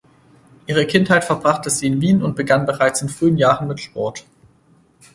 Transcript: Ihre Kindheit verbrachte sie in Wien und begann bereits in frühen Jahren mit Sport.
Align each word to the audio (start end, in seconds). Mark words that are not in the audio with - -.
Ihre 0.65 0.87
Kindheit 0.87 1.23
verbrachte 1.23 1.69
sie 1.69 1.85
in 1.85 2.01
Wien 2.01 2.23
und 2.23 2.35
begann 2.35 2.65
bereits 2.65 3.03
in 3.03 3.09
frühen 3.09 3.37
Jahren 3.37 3.67
mit 3.67 3.79
Sport. 3.79 4.25